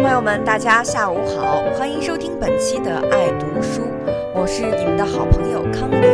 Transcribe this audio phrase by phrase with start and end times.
[0.00, 3.80] 朋友们，大家下午好，欢迎收听本期的《爱读书》，
[4.34, 6.06] 我是你们的好朋友康丽。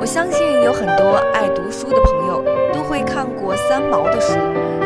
[0.00, 2.42] 我相信有很多爱读书的朋友
[2.74, 4.34] 都会看过三毛的书。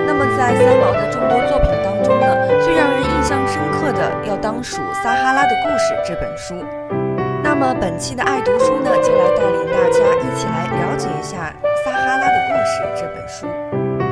[0.07, 6.63] 那么在三毛的众多作品当中呢，最让人印象深刻的要当属《撒哈拉的故事》这本书。
[7.43, 11.53] 那么本期的爱读书呢，就来带领大家一起来了解一下
[12.95, 13.47] 《》这本书。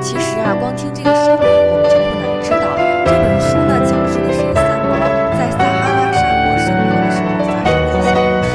[0.00, 4.94] 其实啊，光听这个书名，我们就不难知道，这本书呢，讲述的是三毛
[5.34, 8.50] 在撒哈拉沙漠生活的时候发生的一些故事。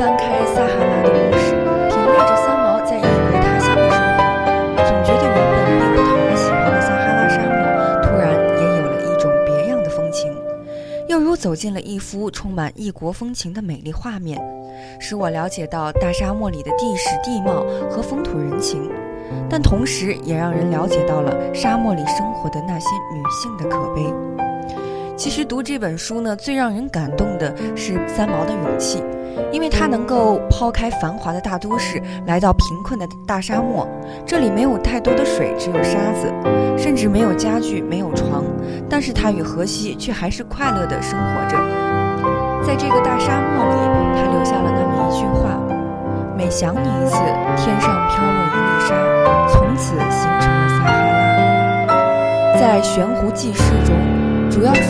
[0.00, 1.52] 翻开《撒哈拉的故事》，
[1.92, 10.32] 品味着三毛在异国他乡的生活，总觉得原本并不讨人喜欢的撒哈拉沙漠，突然也有了一种别样的风情。
[11.06, 14.40] 又如走进了一幅充满异国风情的美丽画面，
[14.98, 18.88] 使我了解到大沙漠里的地势地貌和风土人情，
[19.48, 24.12] 但同时也让人了解到了沙漠里生活的那些女性的可悲。
[25.16, 29.02] 其实读这本书呢，最让人感动的是三毛的勇气，
[29.52, 33.86] 因为他能够抛开繁华的大都市，来到贫困的大沙漠，
[34.24, 36.32] 这里没有太多的水，只有沙子，
[36.78, 38.42] 甚至没有家具，没有床，
[38.88, 41.58] 但是他与荷西却还是快乐的生活着。
[42.62, 43.76] 在这个大沙漠里，
[44.16, 45.60] 他留下了那么一句话
[46.34, 47.16] ：“每想你一次，
[47.58, 48.94] 天上飘落一粒沙，
[50.08, 53.94] 形成了撒哈拉。”在《悬壶济世》中。
[54.50, 54.82] 主要说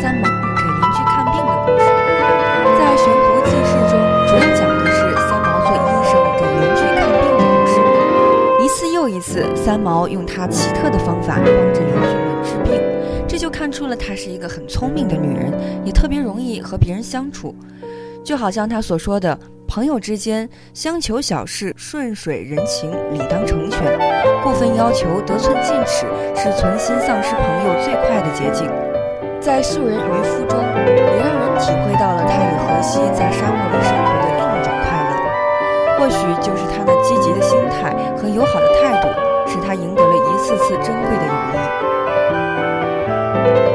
[0.00, 0.22] 三毛
[0.56, 1.84] 给邻居看病的故事，
[2.78, 3.94] 在《悬壶济世》中，
[4.26, 5.78] 主要讲的是三毛做医
[6.08, 7.70] 生给邻居看病的故事。
[8.64, 12.80] 一次又一次，三毛用他奇特的方法帮着邻居们治病，
[13.28, 15.52] 这就看出了她是一个很聪明的女人，
[15.84, 17.54] 也特别容易和别人相处。
[18.24, 19.38] 就好像她所说的，
[19.72, 23.80] 朋友之间相求小事，顺水人情，理当成全；
[24.42, 26.04] 过分要求，得寸进尺，
[26.36, 28.68] 是存心丧失朋友最快的捷径。
[29.40, 35.16] 在《素人渔夫》中，也让人体会到了他与荷西在沙漠里生活的另一种快乐。
[35.96, 39.08] 或许就是他那积极的心态和友好的态度，
[39.48, 41.32] 使他赢得了一次次珍贵的友
[43.68, 43.71] 谊。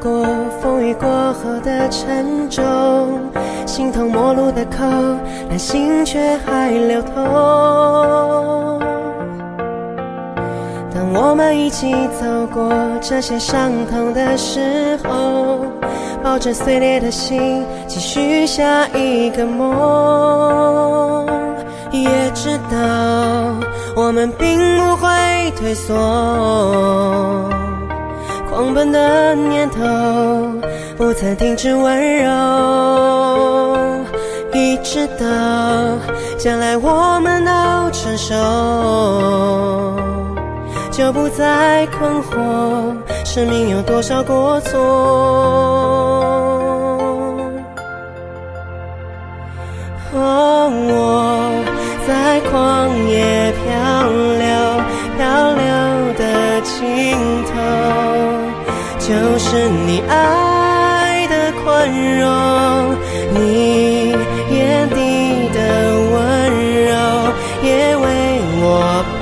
[0.00, 0.24] 过
[0.60, 2.62] 风雨过后的沉重，
[3.66, 4.84] 形同陌路的口，
[5.48, 7.12] 但心却还流通。
[10.94, 15.64] 当我们一起走过这些伤痛的时候，
[16.22, 21.26] 抱着碎裂的心，继续下一个梦，
[21.90, 22.76] 也知道
[23.96, 25.08] 我们并不会
[25.56, 25.94] 退缩。
[28.58, 29.78] 狂奔的念头
[30.96, 33.86] 不曾停止温柔，
[34.52, 35.24] 一直到
[36.36, 37.52] 将来我们都
[37.92, 38.34] 成熟，
[40.90, 44.80] 就不再困惑生命有多少过错。
[50.14, 51.62] 哦，我
[52.08, 53.70] 在旷野漂
[54.42, 54.50] 流，
[55.16, 55.62] 漂流
[56.18, 57.14] 的尽
[57.44, 58.17] 头。
[59.08, 61.34] 就是你爱的
[61.64, 61.88] 宽
[62.18, 62.94] 容，
[63.32, 64.10] 你
[64.50, 65.58] 眼底的
[66.12, 66.14] 温
[66.84, 66.92] 柔，
[67.62, 67.66] 也
[67.96, 68.04] 为
[68.60, 68.62] 我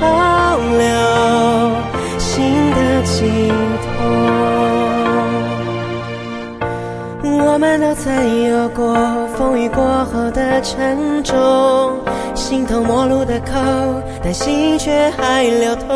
[0.01, 0.05] 保
[0.75, 0.85] 留
[2.19, 2.35] 心
[2.75, 3.15] 的寄
[3.81, 3.87] 托。
[7.45, 8.93] 我们都曾有过
[9.37, 11.97] 风雨过后的沉重，
[12.35, 13.53] 形同陌路的口，
[14.21, 15.87] 但心却还流通。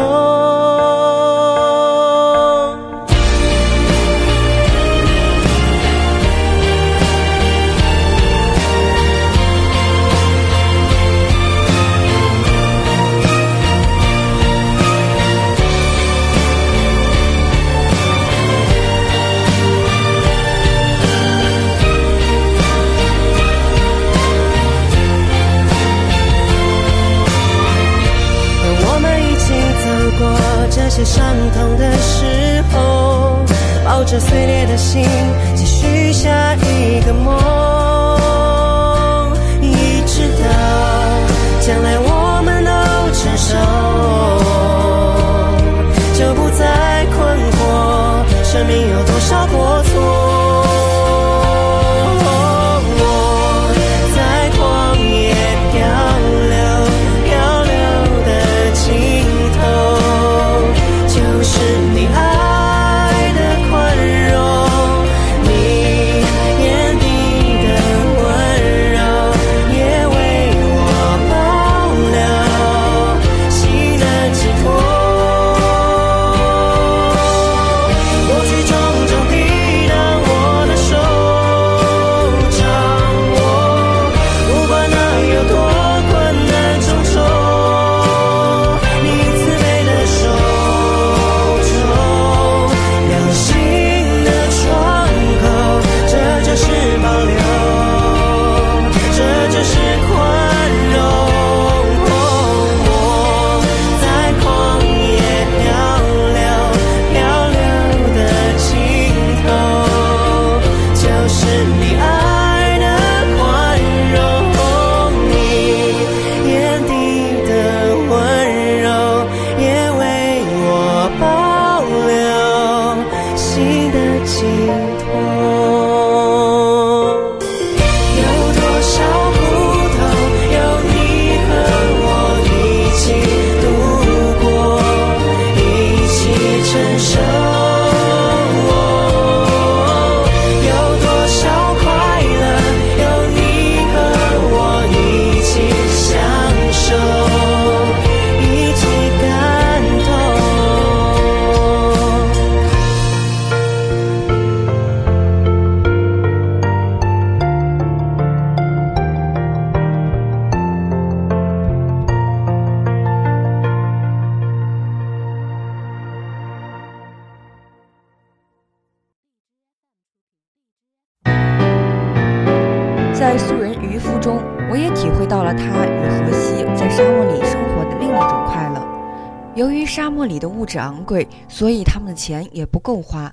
[179.53, 183.29] 由于沙漠里的物质昂贵，所以他们的钱也不够花。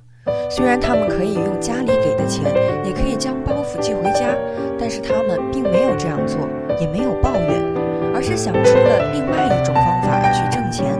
[0.50, 2.44] 虽然他们可以用家里给的钱，
[2.84, 4.34] 也可以将包袱寄回家，
[4.76, 6.40] 但是他们并没有这样做，
[6.80, 7.62] 也没有抱怨，
[8.12, 10.90] 而是想出了另外一种方法去挣钱。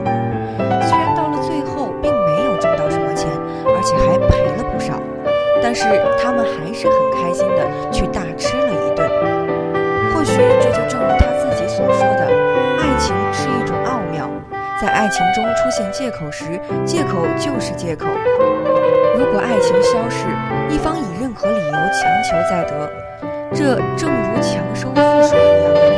[0.87, 3.27] 虽然到了最后并没有挣到什么钱，
[3.67, 5.01] 而且还赔了不少，
[5.61, 5.83] 但是
[6.17, 6.68] 他们还
[14.81, 16.45] 在爱情中出现借口时，
[16.85, 18.05] 借口就是借口。
[19.17, 20.25] 如果爱情消逝，
[20.69, 22.89] 一方以任何理由强求再得，
[23.53, 25.88] 这正如强收覆水一样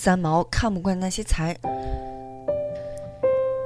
[0.00, 1.56] 三毛看不惯那些财。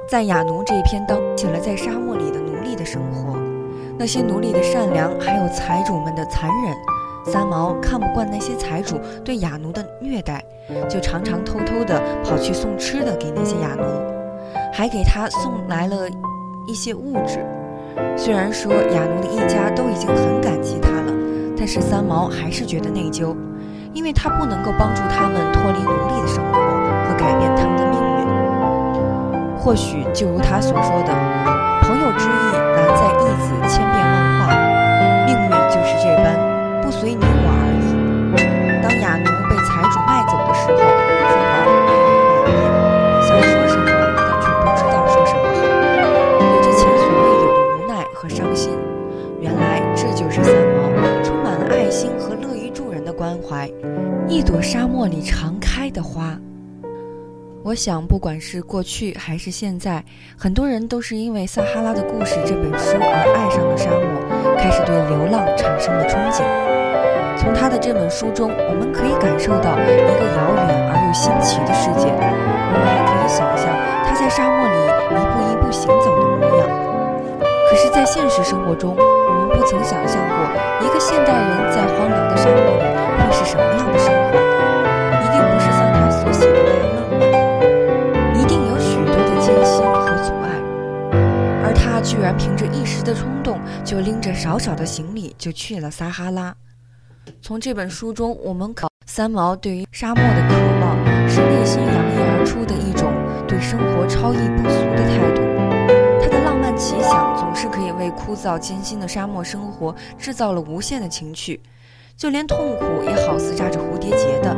[0.09, 3.37] 在雅奴这一篇当写了在沙漠里的奴隶的生活，
[3.99, 7.31] 那些奴隶的善良，还有财主们的残忍。
[7.31, 10.43] 三毛看不惯那些财主对雅奴的虐待，
[10.89, 13.83] 就常常偷偷的跑去送吃的给那些雅奴，
[14.73, 16.09] 还给他送来了
[16.67, 17.45] 一些物质。
[18.17, 21.13] 虽然说雅奴的一家都已经很感激他了，
[21.55, 23.35] 但是三毛还是觉得内疚，
[23.93, 26.53] 因为他不能够帮助他们脱离奴隶的生活
[27.07, 29.57] 和改变他们的命运。
[29.57, 31.13] 或许就如他所说的，
[31.83, 34.02] 朋友之意难在义字千遍
[54.33, 56.35] 一朵沙漠里常开的花。
[57.61, 60.03] 我想，不管是过去还是现在，
[60.35, 66.41] 很多人都是因为《撒哈拉的故事》这本书而爱上了沙漠，开始对流浪产生了憧憬。
[67.37, 72.09] 从他的这本书中，我们可以感受到一个遥远而又新奇的世界。
[72.09, 73.69] 我们还可以想象
[74.01, 74.81] 他在沙漠里
[75.13, 76.65] 一步一步行走的模样。
[77.69, 80.35] 可是，在现实生活中，我们不曾想象过
[80.81, 82.17] 一个现代人在荒凉
[92.23, 96.55] 然凭着一时的冲动，就拎着少少的行李就去了撒哈拉。
[97.41, 100.97] 从这本书中，我们考三毛对于沙漠的渴望，
[101.29, 103.11] 是内心洋溢而出的一种
[103.45, 105.41] 对生活超逸不俗的态度。
[106.21, 111.59] 他的浪漫奇想总是可以为枯燥艰辛的沙漠生活制造了无限的情趣，
[112.15, 114.55] 就连痛苦也好似扎着蝴蝶结的。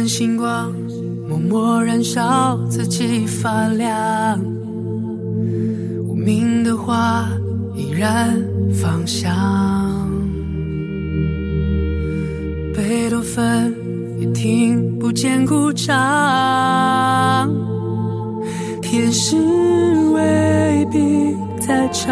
[0.00, 0.72] 看星光
[1.28, 4.40] 默默燃烧，自己发亮。
[6.06, 7.28] 无名的花
[7.74, 8.34] 依然
[8.72, 9.30] 芳香。
[12.74, 13.76] 贝多芬
[14.18, 15.92] 也听不见鼓掌。
[18.80, 19.36] 天使
[20.14, 22.08] 未必在场。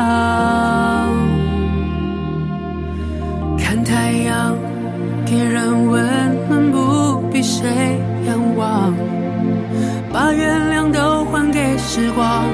[3.56, 4.54] 看太阳，
[5.24, 6.04] 给人温
[6.50, 6.87] 暖不？
[7.38, 7.68] 比谁
[8.26, 8.92] 仰望？
[10.12, 12.44] 把原谅都还给时光，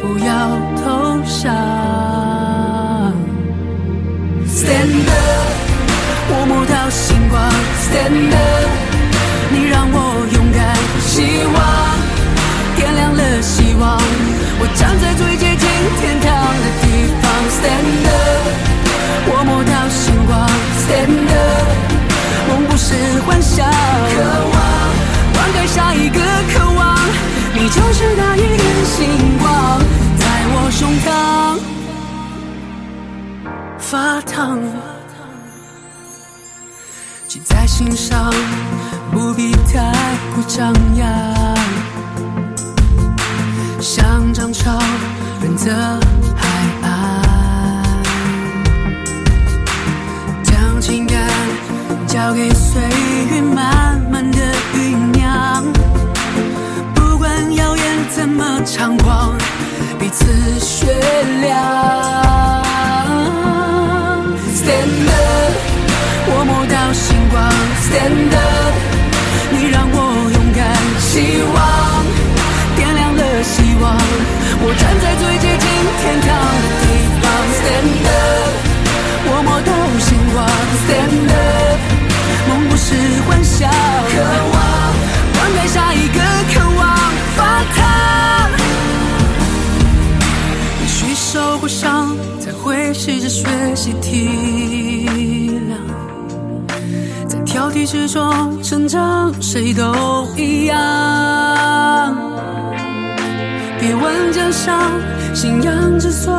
[0.00, 0.48] 不要
[0.82, 1.52] 投降。
[4.48, 5.52] Stand up，
[6.30, 7.38] 我摸到星光。
[7.84, 8.70] Stand up，
[9.52, 9.98] 你让我
[10.32, 10.74] 勇敢。
[11.02, 11.93] 希望
[60.14, 61.03] 此雪。
[94.34, 95.72] 习体谅。
[97.28, 100.76] 在挑剔之中成长，谁都一样。
[103.78, 104.78] 别问真相，
[105.34, 106.32] 信仰之所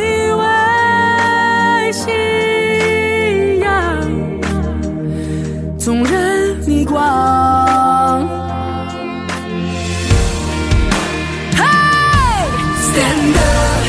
[0.00, 3.68] 以为信仰。
[5.78, 6.12] 纵然
[6.66, 6.98] 逆光
[12.82, 13.82] ，Stand up，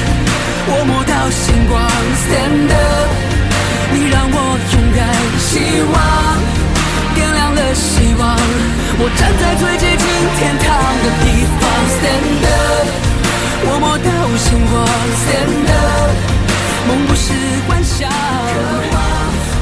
[0.68, 1.82] 我摸到星光
[2.22, 3.09] ，Stand up，
[5.50, 5.94] 希望
[7.15, 8.38] 点亮了希望，
[9.00, 10.06] 我站在最接近
[10.38, 10.68] 天堂
[11.01, 11.25] 的地
[11.58, 11.62] 方
[11.96, 12.86] ，Stand up，
[13.65, 14.77] 我摸到星光
[15.25, 16.13] ，Stand up，
[16.88, 17.34] 梦不是
[17.68, 18.13] 幻想，渴
[18.94, 18.96] 望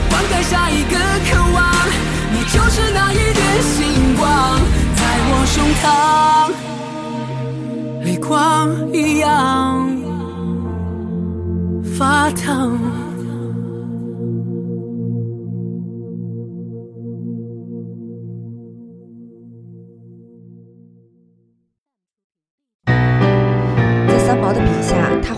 [0.09, 0.99] 灌溉下一个
[1.31, 1.57] 渴望。
[2.33, 4.59] 你就是那一点星光，
[4.93, 5.85] 在我胸膛，
[8.03, 8.27] 泪光
[8.91, 9.25] 一样
[11.97, 13.06] 发烫。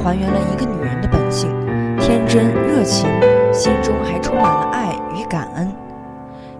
[0.03, 1.49] 还原了一个女人的本性：
[1.99, 3.07] 天真、热情，
[3.51, 5.69] 心中还充满了爱与感恩。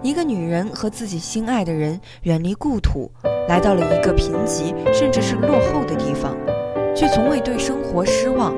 [0.02, 3.10] 一个女人和自己心爱的人远离故土，
[3.48, 6.36] 来到了一个贫瘠甚至是落后的地方，
[6.94, 8.54] 却从未对生活失望。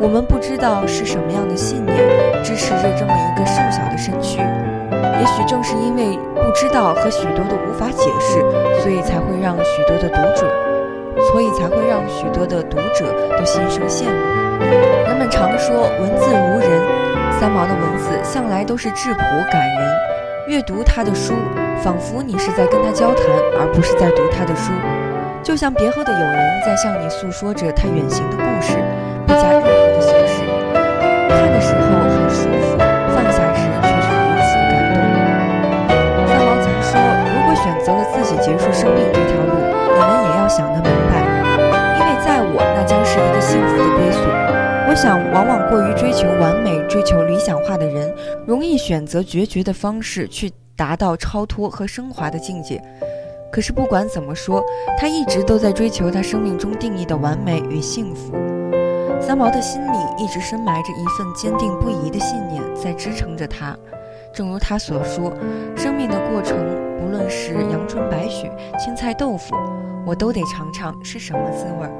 [0.00, 1.96] 我们不知道是什么样的信念
[2.42, 8.40] 支持着这么一个瘦小的身躯，也许正是因为不知道和许多的无法解释，
[8.80, 10.46] 所以才会让许多的读者，
[11.30, 14.64] 所以才会让许多的读者都心生羡慕。
[15.06, 16.82] 人们常说文字如人，
[17.38, 19.20] 三毛的文字向来都是质朴
[19.50, 19.96] 感人。
[20.48, 21.34] 阅读他的书，
[21.82, 23.26] 仿佛你是在跟他交谈，
[23.58, 24.72] 而不是在读他的书。
[25.42, 28.76] 就像别后的友人在向你诉说着他远行的故事，
[29.26, 29.60] 不加
[45.36, 48.10] 往往过于追求完美、追求理想化的人，
[48.46, 52.82] 容易选择决绝的方式去达到超脱和升华的境界。
[53.52, 54.64] 可是不管怎么说，
[54.98, 58.32] 他一直都在追求他生命中定义的完美与幸福。
[59.20, 63.76] 三毛的心里一直深埋着一份坚定不移的信念，在支撑着他。
[64.32, 65.30] 正如他所说
[65.76, 66.56] ：“生命的过程，
[66.98, 69.54] 不论是阳春白雪、青菜豆腐，
[70.06, 71.92] 我都得尝尝是什么滋味儿。”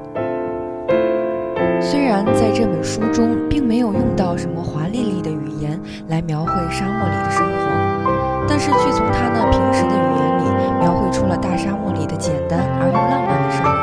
[1.80, 10.46] 虽然在这本书中并没有用到什么华丽丽的语言来描绘沙漠里的生活，但是却从他那平实的语言里。
[10.80, 13.75] 描绘出了大沙漠里的简单而又浪漫的生活，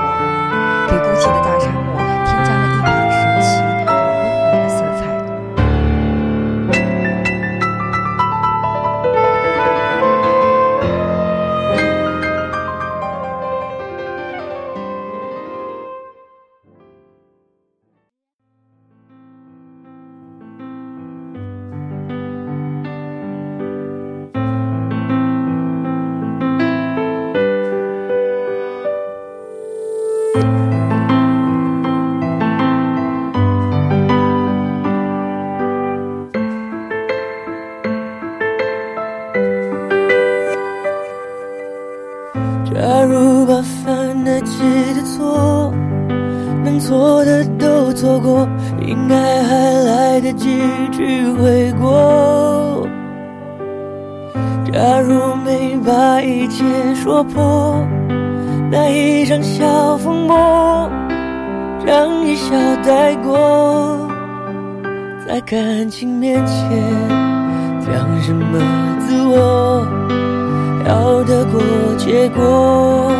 [71.54, 71.62] 过
[72.00, 73.12] 结果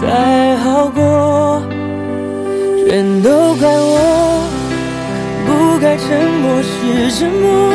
[0.00, 1.62] 才好过，
[2.88, 4.42] 全都怪我，
[5.46, 7.72] 不该沉默是沉默，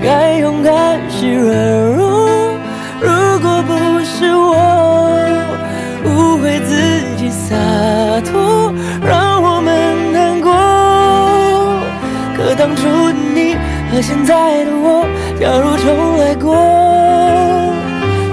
[0.00, 1.52] 该勇敢是软
[1.96, 2.30] 弱。
[3.00, 4.54] 如果不是我
[6.04, 6.70] 误会自
[7.16, 7.56] 己洒
[8.30, 8.72] 脱，
[9.04, 10.52] 让我们难过。
[12.36, 13.56] 可当初的你
[13.90, 15.04] 和现在的我，
[15.40, 16.79] 假如重来过。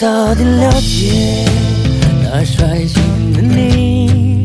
[0.00, 1.44] 早点了解
[2.22, 3.02] 那率性
[3.34, 4.42] 的你，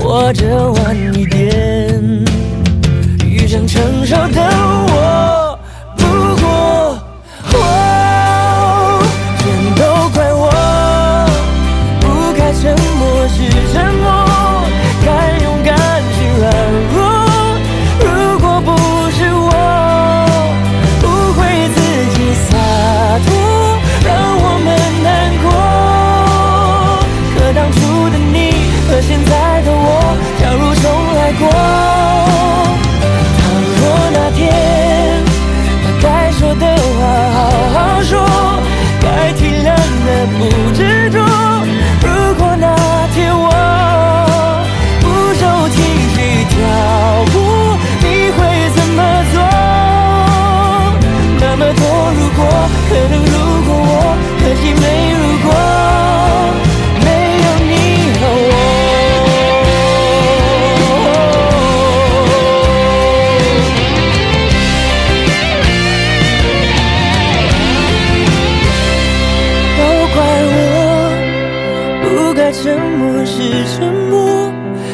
[0.00, 1.19] 或者晚一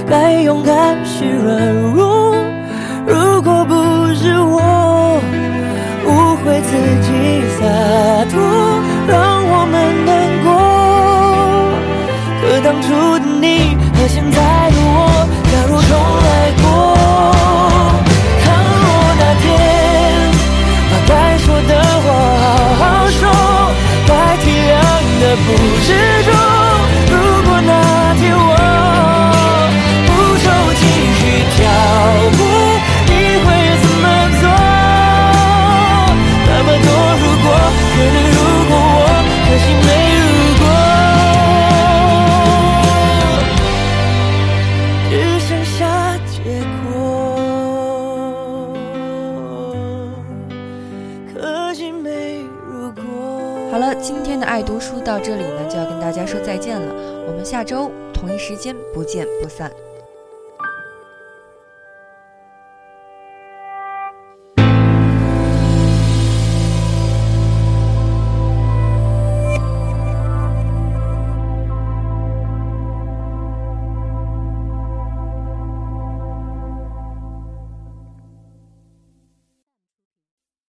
[0.09, 1.95] 该勇敢，是软弱。
[58.57, 59.71] 间不见不散。